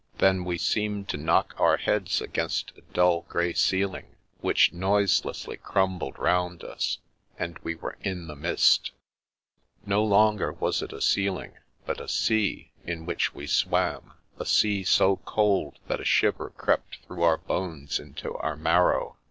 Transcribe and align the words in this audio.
Then 0.17 0.45
we 0.45 0.57
seemed 0.57 1.09
to 1.09 1.17
knock 1.17 1.53
our 1.59 1.77
heads 1.77 2.21
against 2.21 2.71
a 2.75 2.81
dull 2.81 3.21
grey 3.29 3.53
ceil 3.53 3.95
ing, 3.95 4.15
which 4.39 4.73
noiselessly 4.73 5.57
crumbled 5.57 6.17
round 6.17 6.63
us, 6.63 6.97
and 7.37 7.59
we 7.59 7.75
were 7.75 7.99
in 8.01 8.25
the 8.25 8.35
mist. 8.35 8.93
No 9.85 10.03
longer 10.03 10.53
was 10.53 10.81
it 10.81 10.91
a 10.91 11.01
ceiling, 11.01 11.53
but 11.85 12.01
a 12.01 12.07
sea 12.07 12.71
in 12.83 13.05
which 13.05 13.35
we 13.35 13.45
swam; 13.45 14.13
a 14.39 14.45
sea 14.47 14.83
so 14.83 15.17
cold 15.17 15.77
that 15.85 16.01
a 16.01 16.03
shiver 16.03 16.49
crept 16.57 16.97
through 17.05 17.21
our 17.21 17.37
bones 17.37 17.99
into 17.99 18.33
our 18.37 18.57
marrow. 18.57 19.17